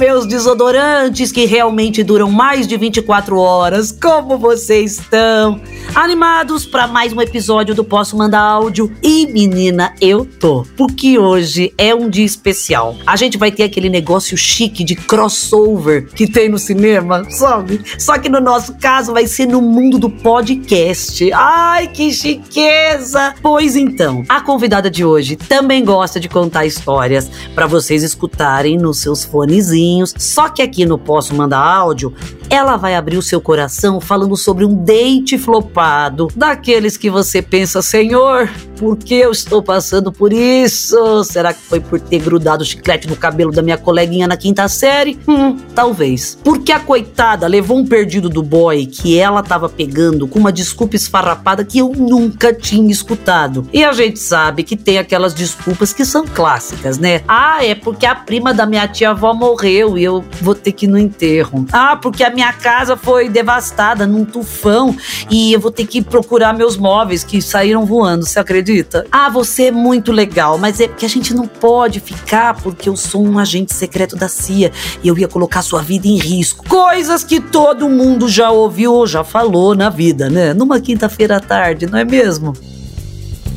meus 0.00 0.24
desodorantes 0.24 1.30
que 1.30 1.44
realmente 1.44 2.02
duram 2.02 2.30
mais 2.30 2.66
de 2.66 2.74
24 2.74 3.36
horas, 3.36 3.92
como 3.92 4.38
vocês 4.38 4.92
estão? 4.92 5.60
Animados 5.94 6.64
para 6.64 6.86
mais 6.86 7.12
um 7.12 7.20
episódio 7.20 7.74
do 7.74 7.84
Posso 7.84 8.16
Mandar 8.16 8.40
Áudio? 8.40 8.90
E 9.02 9.26
menina, 9.26 9.94
eu 10.00 10.24
tô, 10.24 10.64
porque 10.74 11.18
hoje 11.18 11.74
é 11.76 11.94
um 11.94 12.08
dia 12.08 12.24
especial. 12.24 12.96
A 13.06 13.14
gente 13.14 13.36
vai 13.36 13.52
ter 13.52 13.64
aquele 13.64 13.90
negócio 13.90 14.38
chique 14.38 14.84
de 14.84 14.96
crossover 14.96 16.08
que 16.14 16.26
tem 16.26 16.48
no 16.48 16.58
cinema, 16.58 17.28
sabe? 17.28 17.82
Só 17.98 18.16
que 18.16 18.30
no 18.30 18.40
nosso 18.40 18.76
caso 18.78 19.12
vai 19.12 19.26
ser 19.26 19.44
no 19.44 19.60
mundo 19.60 19.98
do 19.98 20.08
podcast. 20.08 21.30
Ai, 21.34 21.88
que 21.88 22.10
chiqueza! 22.10 23.34
Pois 23.42 23.76
então, 23.76 24.24
a 24.30 24.40
convidada 24.40 24.90
de 24.90 25.04
hoje 25.04 25.36
também 25.36 25.84
gosta 25.84 26.18
de 26.18 26.26
contar 26.26 26.64
histórias 26.64 27.30
para 27.54 27.66
vocês 27.66 28.02
escutarem 28.02 28.78
nos 28.78 29.02
seus 29.02 29.26
fonezinhos. 29.26 29.89
Só 30.16 30.48
que 30.48 30.62
aqui 30.62 30.84
no 30.84 30.98
Posso 30.98 31.34
Mandar 31.34 31.60
Áudio, 31.60 32.14
ela 32.50 32.76
vai 32.76 32.96
abrir 32.96 33.16
o 33.16 33.22
seu 33.22 33.40
coração 33.40 34.00
falando 34.00 34.36
sobre 34.36 34.64
um 34.64 34.74
date 34.74 35.38
flopado, 35.38 36.26
daqueles 36.34 36.96
que 36.96 37.08
você 37.08 37.40
pensa, 37.40 37.80
Senhor, 37.80 38.50
por 38.76 38.96
que 38.96 39.14
eu 39.14 39.30
estou 39.30 39.62
passando 39.62 40.10
por 40.10 40.32
isso? 40.32 41.22
Será 41.22 41.52
que 41.52 41.62
foi 41.62 41.78
por 41.78 42.00
ter 42.00 42.18
grudado 42.18 42.62
o 42.62 42.66
chiclete 42.66 43.06
no 43.06 43.14
cabelo 43.14 43.52
da 43.52 43.62
minha 43.62 43.78
coleguinha 43.78 44.26
na 44.26 44.36
quinta 44.36 44.66
série? 44.68 45.18
Hum, 45.28 45.56
talvez. 45.74 46.36
Porque 46.42 46.72
a 46.72 46.80
coitada 46.80 47.46
levou 47.46 47.78
um 47.78 47.86
perdido 47.86 48.28
do 48.28 48.42
boy 48.42 48.86
que 48.86 49.16
ela 49.16 49.42
tava 49.42 49.68
pegando 49.68 50.26
com 50.26 50.38
uma 50.38 50.50
desculpa 50.50 50.96
esfarrapada 50.96 51.64
que 51.64 51.78
eu 51.78 51.92
nunca 51.96 52.52
tinha 52.52 52.90
escutado. 52.90 53.68
E 53.72 53.84
a 53.84 53.92
gente 53.92 54.18
sabe 54.18 54.64
que 54.64 54.76
tem 54.76 54.98
aquelas 54.98 55.34
desculpas 55.34 55.92
que 55.92 56.04
são 56.04 56.26
clássicas, 56.26 56.98
né? 56.98 57.22
Ah, 57.28 57.64
é 57.64 57.74
porque 57.74 58.06
a 58.06 58.14
prima 58.14 58.52
da 58.52 58.66
minha 58.66 58.88
tia 58.88 59.10
avó 59.10 59.32
morreu 59.34 59.96
e 59.96 60.02
eu 60.02 60.24
vou 60.40 60.54
ter 60.54 60.72
que 60.72 60.86
ir 60.86 60.88
no 60.88 60.98
enterro. 60.98 61.66
Ah, 61.70 61.96
porque 61.96 62.24
a 62.24 62.30
minha 62.30 62.39
casa 62.52 62.96
foi 62.96 63.28
devastada 63.28 64.06
num 64.06 64.24
tufão 64.24 64.96
e 65.30 65.52
eu 65.52 65.60
vou 65.60 65.70
ter 65.70 65.86
que 65.86 66.02
procurar 66.02 66.52
meus 66.52 66.76
móveis 66.76 67.22
que 67.22 67.40
saíram 67.40 67.84
voando, 67.84 68.26
você 68.26 68.38
acredita? 68.38 69.06
Ah, 69.10 69.28
você 69.28 69.64
é 69.64 69.70
muito 69.70 70.12
legal, 70.12 70.58
mas 70.58 70.80
é 70.80 70.88
porque 70.88 71.06
a 71.06 71.08
gente 71.08 71.34
não 71.34 71.46
pode 71.46 72.00
ficar 72.00 72.54
porque 72.54 72.88
eu 72.88 72.96
sou 72.96 73.24
um 73.24 73.38
agente 73.38 73.74
secreto 73.74 74.16
da 74.16 74.28
CIA 74.28 74.72
e 75.02 75.08
eu 75.08 75.18
ia 75.18 75.28
colocar 75.28 75.62
sua 75.62 75.82
vida 75.82 76.06
em 76.06 76.18
risco. 76.18 76.66
Coisas 76.68 77.24
que 77.24 77.40
todo 77.40 77.88
mundo 77.88 78.28
já 78.28 78.50
ouviu 78.50 78.94
ou 78.94 79.06
já 79.06 79.22
falou 79.22 79.74
na 79.74 79.90
vida, 79.90 80.28
né? 80.28 80.54
Numa 80.54 80.80
quinta-feira 80.80 81.36
à 81.36 81.40
tarde, 81.40 81.86
não 81.86 81.98
é 81.98 82.04
mesmo? 82.04 82.52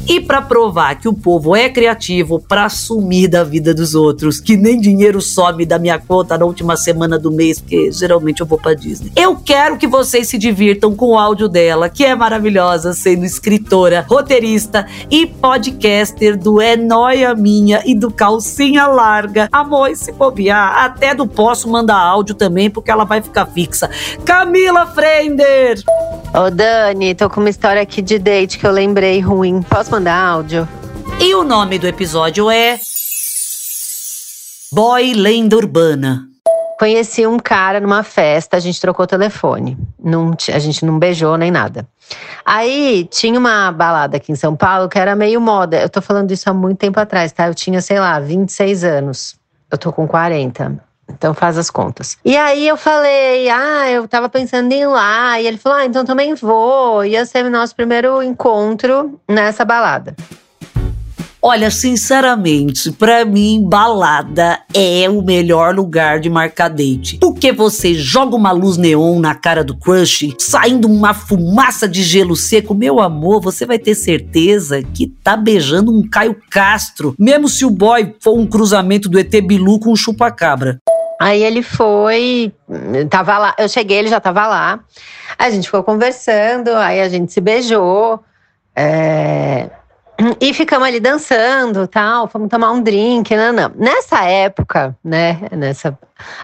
E 0.07 0.19
para 0.19 0.41
provar 0.41 0.95
que 0.95 1.07
o 1.07 1.13
povo 1.13 1.55
é 1.55 1.69
criativo 1.69 2.37
para 2.37 2.67
sumir 2.67 3.29
da 3.29 3.43
vida 3.43 3.73
dos 3.73 3.95
outros, 3.95 4.41
que 4.41 4.57
nem 4.57 4.79
dinheiro 4.79 5.21
some 5.21 5.65
da 5.65 5.79
minha 5.79 5.97
conta 5.97 6.37
na 6.37 6.45
última 6.45 6.75
semana 6.75 7.17
do 7.17 7.31
mês, 7.31 7.59
porque 7.59 7.89
geralmente 7.91 8.41
eu 8.41 8.45
vou 8.45 8.57
para 8.57 8.73
Disney. 8.73 9.11
Eu 9.15 9.37
quero 9.37 9.77
que 9.77 9.87
vocês 9.87 10.27
se 10.27 10.37
divirtam 10.37 10.93
com 10.93 11.11
o 11.11 11.17
áudio 11.17 11.47
dela, 11.47 11.87
que 11.87 12.03
é 12.03 12.13
maravilhosa, 12.13 12.93
sendo 12.93 13.23
escritora, 13.23 14.05
roteirista 14.07 14.85
e 15.09 15.25
podcaster 15.25 16.37
do 16.37 16.59
É 16.59 16.75
Noia 16.75 17.33
Minha 17.33 17.81
e 17.85 17.95
do 17.95 18.11
Calcinha 18.11 18.87
Larga. 18.87 19.47
Amor, 19.51 19.89
e 19.89 19.95
se 19.95 20.11
bobear, 20.11 20.83
até 20.83 21.15
do 21.15 21.25
Posso 21.25 21.69
mandar 21.69 21.97
áudio 21.97 22.35
também, 22.35 22.69
porque 22.69 22.91
ela 22.91 23.05
vai 23.05 23.21
ficar 23.21 23.45
fixa. 23.45 23.89
Camila 24.25 24.85
Frender! 24.87 25.81
Ô 26.33 26.49
Dani, 26.49 27.13
tô 27.13 27.29
com 27.29 27.39
uma 27.39 27.49
história 27.49 27.81
aqui 27.81 28.01
de 28.01 28.17
date 28.17 28.57
que 28.57 28.65
eu 28.65 28.71
lembrei 28.71 29.19
ruim. 29.19 29.61
Posso 29.61 29.92
mandar 29.93 30.25
áudio? 30.25 30.67
E 31.19 31.35
o 31.35 31.43
nome 31.43 31.77
do 31.77 31.85
episódio 31.85 32.49
é. 32.49 32.79
Boy 34.71 35.13
Lenda 35.13 35.55
Urbana. 35.55 36.27
Conheci 36.79 37.27
um 37.27 37.37
cara 37.37 37.79
numa 37.79 38.01
festa, 38.01 38.57
a 38.57 38.59
gente 38.59 38.81
trocou 38.81 39.05
telefone. 39.05 39.77
Não, 40.03 40.35
a 40.51 40.57
gente 40.57 40.83
não 40.83 40.97
beijou 40.97 41.37
nem 41.37 41.51
nada. 41.51 41.87
Aí 42.43 43.07
tinha 43.11 43.37
uma 43.37 43.71
balada 43.71 44.17
aqui 44.17 44.31
em 44.31 44.35
São 44.35 44.55
Paulo 44.55 44.89
que 44.89 44.97
era 44.97 45.15
meio 45.15 45.39
moda. 45.39 45.79
Eu 45.79 45.89
tô 45.89 46.01
falando 46.01 46.31
isso 46.31 46.49
há 46.49 46.53
muito 46.55 46.79
tempo 46.79 46.99
atrás, 46.99 47.31
tá? 47.31 47.45
Eu 47.47 47.53
tinha, 47.53 47.79
sei 47.79 47.99
lá, 47.99 48.19
26 48.19 48.83
anos. 48.83 49.35
Eu 49.69 49.77
tô 49.77 49.93
com 49.93 50.07
40. 50.07 50.83
Então 51.09 51.33
faz 51.33 51.57
as 51.57 51.69
contas. 51.69 52.17
E 52.23 52.35
aí 52.35 52.67
eu 52.67 52.77
falei, 52.77 53.49
ah, 53.49 53.89
eu 53.89 54.07
tava 54.07 54.29
pensando 54.29 54.71
em 54.71 54.81
ir 54.81 54.87
lá. 54.87 55.39
E 55.39 55.47
ele 55.47 55.57
falou, 55.57 55.77
ah, 55.77 55.85
então 55.85 56.05
também 56.05 56.33
vou. 56.33 57.03
Ia 57.05 57.25
ser 57.25 57.49
nosso 57.49 57.75
primeiro 57.75 58.21
encontro 58.23 59.19
nessa 59.27 59.65
balada. 59.65 60.15
Olha, 61.45 61.69
sinceramente, 61.69 62.89
para 62.93 63.25
mim, 63.25 63.67
balada 63.67 64.61
é 64.73 65.09
o 65.09 65.21
melhor 65.21 65.75
lugar 65.75 66.21
de 66.21 66.29
marcar 66.29 66.69
date. 66.69 67.17
Porque 67.17 67.51
você 67.51 67.93
joga 67.93 68.33
uma 68.33 68.53
luz 68.53 68.77
neon 68.77 69.19
na 69.19 69.35
cara 69.35 69.61
do 69.61 69.75
crush, 69.75 70.33
saindo 70.39 70.87
uma 70.87 71.13
fumaça 71.13 71.85
de 71.85 72.01
gelo 72.01 72.33
seco, 72.33 72.73
meu 72.73 73.01
amor, 73.01 73.41
você 73.41 73.65
vai 73.65 73.77
ter 73.77 73.93
certeza 73.93 74.81
que 74.81 75.05
tá 75.05 75.35
beijando 75.35 75.93
um 75.93 76.07
Caio 76.07 76.37
Castro, 76.49 77.13
mesmo 77.19 77.49
se 77.49 77.65
o 77.65 77.69
boy 77.69 78.15
for 78.21 78.39
um 78.39 78.47
cruzamento 78.47 79.09
do 79.09 79.19
ET 79.19 79.29
Bilu 79.41 79.81
com 79.81 79.91
um 79.91 79.97
chupa-cabra. 79.97 80.79
Aí 81.23 81.41
ele 81.41 81.63
foi, 81.63 82.53
tava 83.09 83.37
lá, 83.37 83.55
eu 83.57 83.69
cheguei, 83.69 83.97
ele 83.99 84.09
já 84.09 84.19
tava 84.19 84.45
lá. 84.45 84.81
A 85.39 85.49
gente 85.49 85.67
ficou 85.67 85.81
conversando, 85.81 86.75
aí 86.75 86.99
a 86.99 87.07
gente 87.07 87.31
se 87.31 87.39
beijou. 87.39 88.21
É, 88.75 89.69
e 90.41 90.53
ficamos 90.53 90.85
ali 90.85 90.99
dançando, 90.99 91.87
tal, 91.87 92.27
fomos 92.27 92.49
tomar 92.49 92.71
um 92.71 92.81
drink, 92.83 93.33
não, 93.37 93.53
não. 93.53 93.71
Nessa 93.73 94.25
época, 94.25 94.97
né, 95.01 95.39
nessa, 95.53 95.97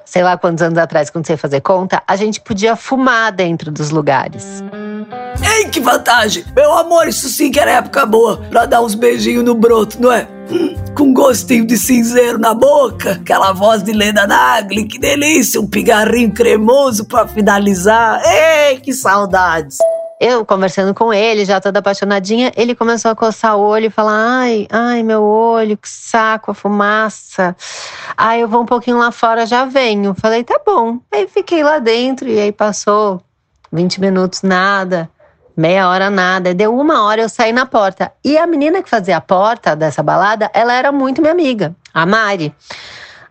sei 0.06 0.23
lá 0.23 0.38
quantos 0.38 0.63
anos 0.63 0.78
atrás, 0.78 1.09
quando 1.09 1.28
você 1.28 1.34
ia 1.34 1.38
fazer 1.38 1.59
conta, 1.59 2.01
a 2.07 2.16
gente 2.16 2.40
podia 2.40 2.78
fumar 2.78 3.34
dentro 3.34 3.73
dos 3.73 3.90
lugares. 3.90 4.63
Ei, 5.57 5.67
que 5.67 5.81
vantagem! 5.81 6.46
Meu 6.56 6.72
amor, 6.72 7.06
isso 7.06 7.28
sim 7.28 7.51
que 7.51 7.59
era 7.59 7.72
época 7.72 8.06
boa 8.06 8.38
pra 8.50 8.66
dar 8.66 8.79
uns 8.79 8.96
beijinhos 8.96 9.44
no 9.44 9.56
broto, 9.56 10.01
não 10.01 10.13
é? 10.13 10.39
Com 10.96 11.14
gostinho 11.14 11.66
de 11.66 11.78
cinzeiro 11.78 12.38
na 12.38 12.54
boca, 12.54 13.12
aquela 13.12 13.54
voz 13.54 13.84
de 13.84 13.94
Leda 13.94 14.26
Nagli, 14.26 14.86
que 14.86 15.00
delícia, 15.00 15.62
um 15.62 15.68
pigarrinho 15.68 16.34
cremoso 16.34 17.06
pra 17.06 17.28
finalizar. 17.28 18.22
Ei, 18.26 18.80
que 18.80 18.94
saudades! 18.94 19.78
Eu 20.20 20.46
conversando 20.46 20.94
com 20.94 21.14
ele, 21.14 21.46
já 21.46 21.62
toda 21.62 21.80
apaixonadinha, 21.80 22.52
ele 22.58 22.76
começou 22.76 23.09
a 23.09 23.16
coçar 23.16 23.56
o 23.56 23.62
olho 23.62 23.86
e 23.86 23.90
falar: 23.90 24.42
ai, 24.42 24.68
ai, 24.70 25.02
meu 25.02 25.24
olho, 25.24 25.78
que 25.78 25.88
saco, 25.88 26.52
a 26.52 26.54
fumaça. 26.54 27.56
Ai, 28.18 28.44
eu 28.44 28.48
vou 28.50 28.64
um 28.64 28.66
pouquinho 28.66 28.98
lá 28.98 29.12
fora, 29.12 29.46
já 29.46 29.64
venho. 29.64 30.14
Falei: 30.14 30.44
tá 30.44 30.59
bom. 30.66 31.00
Aí 31.09 31.26
fiquei 31.28 31.64
lá 31.64 31.80
dentro 31.80 32.28
e 32.28 32.38
aí 32.38 32.52
passou 32.52 33.22
20 33.72 34.02
minutos, 34.02 34.42
nada. 34.42 35.09
Meia 35.59 35.90
hora 35.90 36.09
nada. 36.09 36.53
Deu 36.53 36.74
uma 36.74 37.03
hora 37.03 37.22
eu 37.22 37.28
saí 37.28 37.52
na 37.52 37.66
porta. 37.66 38.14
E 38.24 38.38
a 38.38 38.47
menina 38.47 38.81
que 38.81 38.90
fazia 38.90 39.18
a 39.18 39.22
porta 39.22 39.75
dessa 39.75 40.02
balada, 40.02 40.50
ela 40.53 40.72
era 40.72 40.90
muito 40.90 41.20
minha 41.20 41.34
amiga, 41.34 41.75
a 41.94 42.06
Mari. 42.06 42.56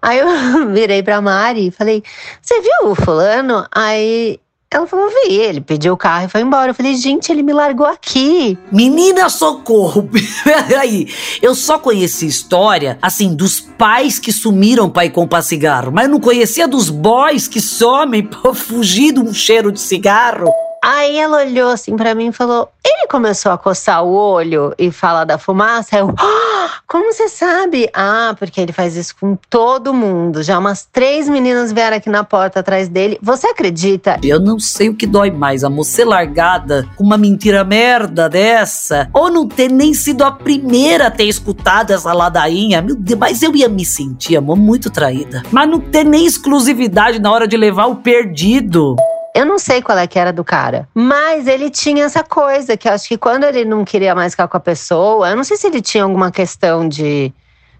Aí 0.03 0.19
eu 0.19 0.29
virei 0.69 1.03
pra 1.03 1.23
Mari 1.23 1.69
e 1.69 1.71
falei: 1.71 2.03
Você 2.43 2.61
viu 2.61 2.91
o 2.91 2.95
fulano? 2.95 3.67
Aí 3.73 4.39
ela 4.71 4.87
falou, 4.87 5.09
vi, 5.09 5.37
ele 5.37 5.63
pediu 5.63 5.95
o 5.95 5.97
carro 5.97 6.27
e 6.27 6.29
foi 6.29 6.43
embora. 6.43 6.71
Eu 6.71 6.75
falei, 6.75 6.95
gente, 6.97 7.33
ele 7.33 7.43
me 7.43 7.55
largou 7.55 7.87
aqui. 7.87 8.59
Menina, 8.71 9.31
socorro! 9.31 10.07
Peraí, 10.45 11.09
eu 11.41 11.55
só 11.55 11.79
conheci 11.79 12.27
história, 12.27 12.99
assim, 13.01 13.35
dos 13.35 13.59
pais 13.59 14.19
que 14.19 14.31
sumiram 14.31 14.91
pra 14.91 15.07
ir 15.07 15.11
comprar 15.11 15.41
cigarro, 15.41 15.91
mas 15.91 16.11
não 16.11 16.21
conhecia 16.21 16.69
dos 16.69 16.91
boys 16.91 17.49
que 17.49 17.63
somem 17.63 18.23
pra 18.29 18.53
fugir 18.53 19.15
de 19.15 19.21
um 19.21 19.33
cheiro 19.33 19.73
de 19.73 19.81
cigarro. 19.81 20.53
Aí 20.83 21.17
ela 21.17 21.39
olhou 21.39 21.71
assim 21.71 21.97
para 21.97 22.15
mim 22.15 22.29
e 22.29 22.33
falou: 22.33 22.69
ele 22.85 23.07
começou 23.09 23.53
a 23.53 23.59
coçar 23.59 24.03
o 24.03 24.13
olho 24.13 24.75
e 24.79 24.91
falar 24.91 25.25
da 25.25 25.39
fumaça. 25.39 25.99
Eu, 25.99 26.15
ah, 26.19 26.71
como 26.87 27.13
você 27.13 27.29
sabe? 27.29 27.89
Ah, 27.95 28.35
porque 28.39 28.61
ele 28.61 28.73
faz 28.73 28.97
isso 28.97 29.15
com 29.21 29.37
todo 29.49 29.93
mundo. 29.95 30.43
Já 30.43 30.59
umas 30.59 30.89
três 30.91 31.29
meninas 31.29 31.73
vieram 31.73 31.97
aqui 31.97 32.09
na 32.09 32.25
porta 32.25 32.61
atrás 32.61 32.89
dele. 32.89 33.19
Você 33.23 33.47
acredita? 33.47 34.19
Eu 34.23 34.41
não 34.41 34.59
sei 34.59 34.89
o 34.89 34.95
que 34.95 35.07
dói 35.07 35.31
mais, 35.31 35.65
a 35.65 35.71
moça 35.71 36.05
largada 36.05 36.89
com 36.97 37.05
uma 37.05 37.19
mentira 37.19 37.65
merda 37.65 38.29
dessa, 38.29 39.09
ou 39.13 39.31
não 39.31 39.47
ter 39.47 39.71
nem 39.71 39.93
sido 39.93 40.23
a 40.23 40.31
primeira 40.31 41.09
a 41.09 41.11
ter 41.11 41.25
escutado 41.25 41.91
essa 41.91 42.13
ladainha. 42.13 42.81
Meu 42.81 42.97
Deus, 42.97 43.19
mas 43.19 43.43
eu 43.43 43.55
ia 43.55 43.69
me 43.69 43.85
sentir, 43.85 44.37
amor, 44.37 44.57
muito 44.57 44.91
traída. 44.91 45.43
Mas 45.51 45.69
não 45.69 45.81
ter 45.81 46.05
nem 46.05 46.25
exclusividade 46.27 47.19
na 47.19 47.31
hora 47.31 47.47
de 47.47 47.57
levar 47.57 47.87
o 47.87 47.97
perdido. 47.97 48.97
Eu 49.39 49.47
não 49.47 49.57
sei 49.57 49.81
qual 49.81 49.97
é 49.97 50.05
que 50.05 50.19
era 50.19 50.33
do 50.33 50.43
cara. 50.43 50.89
Mas 50.93 51.47
ele 51.47 51.71
tinha 51.71 52.07
essa 52.07 52.25
coisa 52.25 52.77
que 52.77 52.89
eu 52.89 52.93
acho 52.93 53.07
que 53.07 53.17
quando 53.17 53.45
ele 53.45 53.65
não 53.65 53.85
queria 53.85 54.13
mais 54.13 54.33
ficar 54.33 54.49
com 54.49 54.57
a 54.57 54.61
pessoa, 54.61 55.31
eu 55.31 55.37
não 55.37 55.45
sei 55.45 55.57
se 55.57 55.69
ele 55.69 55.81
tinha 55.81 56.03
alguma 56.03 56.33
questão 56.33 56.89
de 56.89 57.33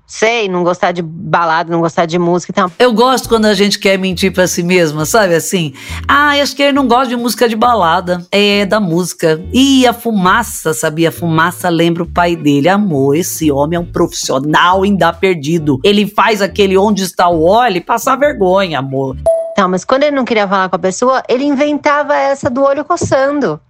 sei, 0.07 0.49
não 0.49 0.63
gostar 0.63 0.93
de 0.93 1.03
balada, 1.03 1.69
não 1.73 1.81
gostar 1.81 2.07
de 2.07 2.17
música 2.17 2.53
e 2.53 2.55
tal. 2.55 2.71
Eu 2.79 2.93
gosto 2.93 3.29
quando 3.29 3.47
a 3.47 3.55
gente 3.55 3.77
quer 3.77 3.99
mentir 3.99 4.33
pra 4.33 4.47
si 4.47 4.63
mesma, 4.63 5.05
sabe 5.05 5.35
assim? 5.35 5.75
Ah, 6.07 6.31
acho 6.41 6.55
que 6.55 6.63
ele 6.63 6.75
não 6.75 6.87
gosta 6.87 7.09
de 7.09 7.17
música 7.17 7.49
de 7.49 7.57
balada. 7.57 8.25
É 8.31 8.65
da 8.65 8.79
música. 8.79 9.43
E 9.53 9.85
a 9.85 9.93
fumaça, 9.93 10.73
sabia? 10.73 11.09
A 11.09 11.13
fumaça 11.13 11.69
lembra 11.69 12.05
o 12.05 12.07
pai 12.07 12.37
dele. 12.37 12.69
Amor, 12.69 13.17
esse 13.17 13.51
homem 13.51 13.77
é 13.77 13.81
um 13.81 13.85
profissional 13.85 14.85
ainda 14.85 15.13
perdido. 15.13 15.81
Ele 15.83 16.07
faz 16.07 16.41
aquele 16.41 16.79
onde 16.79 17.03
está 17.03 17.29
o 17.29 17.43
óleo 17.43 17.83
passar 17.83 18.15
vergonha, 18.15 18.79
amor. 18.79 19.17
Então, 19.59 19.69
mas 19.69 19.85
quando 19.85 20.05
ele 20.05 20.15
não 20.15 20.25
queria 20.25 20.47
falar 20.47 20.69
com 20.69 20.77
a 20.77 20.79
pessoa, 20.79 21.21
ele 21.29 21.43
inventava 21.43 22.15
essa 22.15 22.49
do 22.49 22.63
olho 22.63 22.85
coçando. 22.85 23.61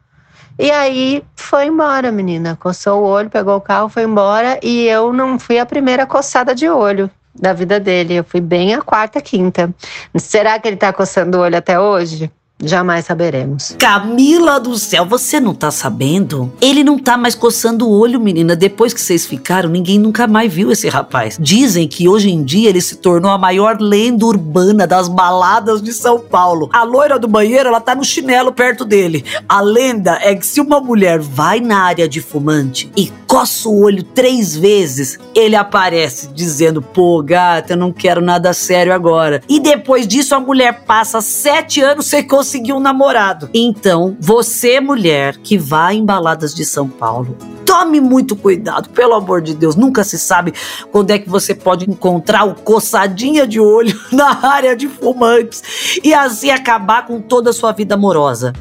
E 0.59 0.71
aí 0.71 1.25
foi 1.35 1.65
embora, 1.65 2.13
menina. 2.13 2.59
Coçou 2.61 3.01
o 3.01 3.07
olho, 3.07 3.31
pegou 3.31 3.57
o 3.57 3.61
carro, 3.63 3.89
foi 3.89 4.03
embora. 4.03 4.61
E 4.63 4.85
eu 4.85 5.15
não 5.15 5.39
fui 5.39 5.59
a 5.59 5.65
primeira 5.65 6.05
coçada 6.05 6.55
de 6.55 6.69
olho 6.69 7.11
da 7.35 7.55
vida 7.55 7.81
dele. 7.81 8.17
Eu 8.17 8.25
fui 8.25 8.39
bem 8.39 8.75
a 8.75 8.83
quarta, 8.83 9.19
quinta. 9.23 9.75
Será 10.15 10.59
que 10.59 10.69
ele 10.69 10.77
tá 10.77 10.93
coçando 10.93 11.39
o 11.39 11.41
olho 11.41 11.57
até 11.57 11.81
hoje? 11.81 12.31
Jamais 12.61 13.05
saberemos. 13.05 13.77
Camila 13.79 14.59
do 14.59 14.77
céu, 14.77 15.05
você 15.05 15.39
não 15.39 15.55
tá 15.55 15.71
sabendo? 15.71 16.53
Ele 16.61 16.83
não 16.83 16.99
tá 16.99 17.17
mais 17.17 17.37
coçando 17.37 17.87
o 17.87 17.97
olho, 17.97 18.19
menina. 18.19 18.57
Depois 18.57 18.93
que 18.93 19.01
vocês 19.01 19.25
ficaram, 19.25 19.71
ninguém 19.71 19.97
nunca 19.97 20.27
mais 20.27 20.53
viu 20.53 20.73
esse 20.73 20.89
rapaz. 20.89 21.39
Dizem 21.41 21.87
que 21.87 22.09
hoje 22.09 22.31
em 22.31 22.43
dia 22.43 22.69
ele 22.69 22.81
se 22.81 22.97
tornou 22.97 23.31
a 23.31 23.39
maior 23.39 23.81
lenda 23.81 24.27
urbana 24.27 24.89
das 24.89 25.07
baladas 25.07 25.81
de 25.81 25.93
São 25.93 26.19
Paulo. 26.19 26.69
A 26.73 26.83
loira 26.83 27.17
do 27.17 27.29
banheiro, 27.29 27.69
ela 27.69 27.81
tá 27.81 27.95
no 27.95 28.03
chinelo 28.03 28.53
perto 28.53 28.85
dele. 28.85 29.25
A 29.49 29.61
lenda 29.61 30.19
é 30.21 30.35
que 30.35 30.45
se 30.45 30.61
uma 30.61 30.81
mulher 30.81 31.21
vai 31.21 31.61
na 31.61 31.79
área 31.83 32.09
de 32.09 32.21
fumante 32.21 32.91
e 32.97 33.13
coça 33.29 33.69
o 33.69 33.83
olho 33.83 34.03
três 34.03 34.57
vezes, 34.57 35.17
ele 35.33 35.55
aparece 35.55 36.29
dizendo: 36.35 36.83
pô, 36.83 37.23
gata, 37.23 37.75
eu 37.75 37.77
não 37.77 37.93
quero 37.93 38.21
nada 38.21 38.53
sério 38.53 38.93
agora. 38.93 39.43
E 39.49 39.61
depois 39.61 40.09
disso, 40.09 40.35
a 40.35 40.41
mulher 40.41 40.81
passa 40.85 41.21
sete 41.21 41.81
anos 41.81 42.07
sem 42.07 42.27
coçar 42.27 42.48
conseguir 42.49 42.73
um 42.73 42.81
namorado. 42.81 43.51
Então, 43.53 44.17
você, 44.19 44.81
mulher 44.81 45.37
que 45.37 45.59
vai 45.59 45.97
em 45.97 46.05
baladas 46.05 46.55
de 46.55 46.65
São 46.65 46.89
Paulo, 46.89 47.37
tome 47.67 48.01
muito 48.01 48.35
cuidado, 48.35 48.89
pelo 48.89 49.13
amor 49.13 49.43
de 49.43 49.53
Deus. 49.53 49.77
Nunca 49.77 50.03
se 50.03 50.19
sabe 50.19 50.55
quando 50.91 51.11
é 51.11 51.19
que 51.19 51.29
você 51.29 51.55
pode 51.55 51.89
encontrar 51.89 52.45
o 52.45 52.55
coçadinha 52.55 53.47
de 53.47 53.61
olho 53.61 53.95
na 54.11 54.47
área 54.47 54.75
de 54.75 54.89
fumantes 54.89 55.99
e 56.03 56.15
assim 56.15 56.51
acabar 56.51 57.05
com 57.07 57.21
toda 57.21 57.51
a 57.51 57.53
sua 57.53 57.73
vida 57.73 57.97
amorosa. 57.97 58.55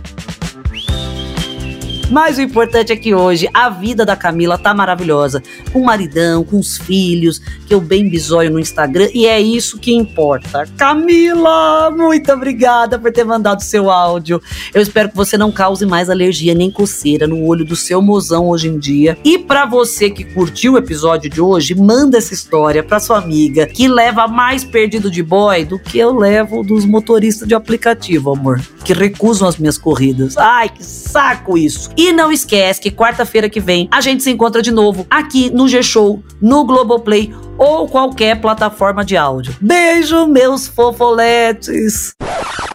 Mas 2.10 2.38
o 2.38 2.42
importante 2.42 2.94
é 2.94 2.96
que 2.96 3.14
hoje 3.14 3.50
a 3.54 3.70
vida 3.70 4.06
da 4.06 4.16
Camila 4.16 4.58
tá 4.58 4.74
maravilhosa. 4.74 5.44
Com 5.74 5.82
o 5.82 5.86
maridão, 5.86 6.44
com 6.44 6.58
os 6.58 6.78
filhos, 6.78 7.42
que 7.66 7.74
eu 7.74 7.82
bem 7.82 8.10
bisóio 8.10 8.50
no 8.50 8.60
Instagram. 8.60 9.10
E 9.14 9.26
é 9.26 9.40
isso 9.40 9.78
que 9.78 9.94
importa. 9.94 10.66
Camila, 10.78 11.92
muito 11.92 12.32
obrigada 12.32 12.98
por 12.98 13.12
ter 13.12 13.26
mandado 13.26 13.62
seu 13.62 13.92
áudio. 13.92 14.42
Eu 14.74 14.82
espero 14.82 15.10
que 15.10 15.16
você 15.16 15.38
não 15.38 15.52
cause 15.52 15.86
mais 15.86 16.10
alergia 16.10 16.56
nem 16.56 16.72
coceira 16.72 17.28
no 17.28 17.44
olho 17.46 17.66
do 17.66 17.76
seu 17.76 18.02
mozão 18.02 18.48
hoje 18.48 18.70
em 18.70 18.80
dia. 18.80 19.18
E 19.24 19.38
para 19.38 19.66
você 19.66 20.10
que 20.10 20.24
curtiu 20.24 20.74
o 20.74 20.78
episódio 20.78 21.30
de 21.30 21.42
hoje, 21.42 21.76
manda 21.76 22.18
essa 22.18 22.34
história 22.34 22.84
pra 22.84 23.02
sua 23.02 23.18
amiga 23.18 23.68
que 23.68 23.88
leva 23.88 24.28
mais 24.28 24.64
perdido 24.64 25.12
de 25.12 25.22
boy 25.22 25.66
do 25.66 25.78
que 25.78 26.00
eu 26.00 26.18
levo 26.18 26.64
dos 26.64 26.86
motoristas 26.86 27.48
de 27.48 27.54
aplicativo, 27.54 28.32
amor. 28.32 28.62
Que 28.88 28.94
recusam 28.94 29.50
as 29.50 29.58
minhas 29.58 29.78
corridas. 29.78 30.38
Ai, 30.38 30.70
que 30.70 30.82
saco 30.82 31.58
isso. 31.58 31.90
E 31.98 32.14
não 32.14 32.32
esquece 32.32 32.80
que 32.80 32.90
quarta-feira 32.90 33.50
que 33.50 33.60
vem 33.60 33.90
a 33.92 34.00
gente 34.00 34.24
se 34.24 34.32
encontra 34.32 34.62
de 34.62 34.72
novo 34.72 35.06
aqui 35.10 35.50
no 35.50 35.68
G-Show, 35.68 36.24
no 36.40 36.64
Globoplay 36.64 37.36
ou 37.58 37.90
qualquer 37.90 38.40
plataforma 38.40 39.04
de 39.04 39.18
áudio. 39.18 39.54
Beijo, 39.60 40.26
meus 40.26 40.70
fofoletes! 40.70 42.14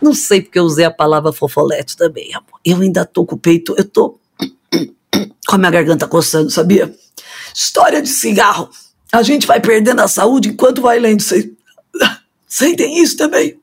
Não 0.03 0.13
sei 0.13 0.43
porque 0.43 0.59
eu 0.59 0.65
usei 0.65 0.85
a 0.85 0.91
palavra 0.91 1.33
fofolete 1.33 1.97
também, 1.97 2.35
amor. 2.35 2.61
Eu 2.63 2.83
ainda 2.83 3.07
tô 3.07 3.25
com 3.25 3.37
o 3.37 3.39
peito, 3.39 3.75
eu 3.79 3.85
tô 3.89 4.19
com 5.49 5.55
a 5.55 5.57
minha 5.57 5.71
garganta 5.71 6.07
coçando, 6.07 6.51
sabia? 6.51 6.95
História 7.55 8.03
de 8.03 8.11
cigarro. 8.11 8.69
A 9.11 9.23
gente 9.23 9.47
vai 9.47 9.63
perdendo 9.63 10.01
a 10.01 10.09
saúde 10.09 10.51
enquanto 10.51 10.83
vai 10.83 10.99
lendo. 10.99 11.23
Vocês 11.23 11.49
sentem 12.47 13.03
isso 13.03 13.17
também? 13.17 13.57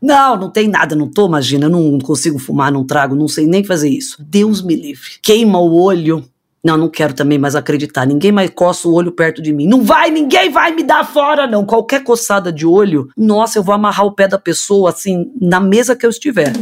Não, 0.00 0.36
não 0.36 0.50
tem 0.50 0.66
nada, 0.66 0.96
não 0.96 1.08
tô, 1.08 1.26
imagina, 1.26 1.66
eu 1.66 1.70
não 1.70 1.98
consigo 1.98 2.38
fumar, 2.38 2.72
não 2.72 2.84
trago, 2.84 3.14
não 3.14 3.28
sei 3.28 3.46
nem 3.46 3.62
fazer 3.62 3.90
isso. 3.90 4.16
Deus 4.18 4.62
me 4.62 4.74
livre. 4.74 5.10
Queima 5.22 5.60
o 5.60 5.80
olho. 5.80 6.24
Não, 6.62 6.76
não 6.76 6.88
quero 6.88 7.14
também 7.14 7.38
mais 7.38 7.56
acreditar. 7.56 8.06
Ninguém 8.06 8.32
mais 8.32 8.50
coça 8.50 8.86
o 8.86 8.92
olho 8.92 9.12
perto 9.12 9.40
de 9.40 9.52
mim. 9.52 9.66
Não 9.66 9.82
vai, 9.82 10.10
ninguém 10.10 10.50
vai 10.50 10.74
me 10.74 10.82
dar 10.82 11.04
fora, 11.04 11.46
não. 11.46 11.64
Qualquer 11.64 12.04
coçada 12.04 12.52
de 12.52 12.66
olho, 12.66 13.08
nossa, 13.16 13.58
eu 13.58 13.62
vou 13.62 13.74
amarrar 13.74 14.06
o 14.06 14.12
pé 14.12 14.28
da 14.28 14.38
pessoa 14.38 14.90
assim 14.90 15.32
na 15.40 15.58
mesa 15.58 15.96
que 15.96 16.04
eu 16.04 16.10
estiver. 16.10 16.52